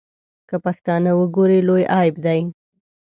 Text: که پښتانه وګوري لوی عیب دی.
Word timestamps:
که 0.49 0.55
پښتانه 0.65 1.11
وګوري 1.19 1.59
لوی 1.67 1.83
عیب 1.97 2.15
دی. 2.25 2.41